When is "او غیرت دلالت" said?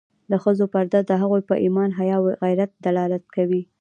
2.19-3.23